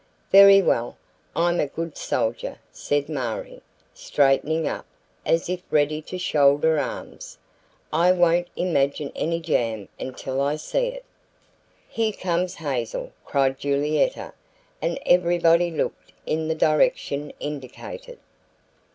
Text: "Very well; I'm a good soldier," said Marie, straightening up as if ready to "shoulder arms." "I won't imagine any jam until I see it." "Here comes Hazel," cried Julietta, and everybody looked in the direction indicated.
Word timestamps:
"Very 0.31 0.63
well; 0.63 0.97
I'm 1.35 1.59
a 1.59 1.67
good 1.67 1.95
soldier," 1.95 2.57
said 2.71 3.07
Marie, 3.07 3.61
straightening 3.93 4.67
up 4.67 4.87
as 5.27 5.47
if 5.47 5.61
ready 5.69 6.01
to 6.01 6.17
"shoulder 6.17 6.79
arms." 6.79 7.37
"I 7.93 8.11
won't 8.11 8.47
imagine 8.55 9.11
any 9.15 9.39
jam 9.39 9.89
until 9.99 10.41
I 10.41 10.55
see 10.55 10.87
it." 10.87 11.05
"Here 11.87 12.13
comes 12.13 12.55
Hazel," 12.55 13.11
cried 13.25 13.59
Julietta, 13.59 14.33
and 14.81 14.97
everybody 15.05 15.69
looked 15.69 16.13
in 16.25 16.47
the 16.47 16.55
direction 16.55 17.31
indicated. 17.39 18.17